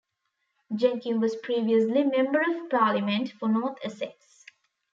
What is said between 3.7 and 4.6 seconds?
Essex.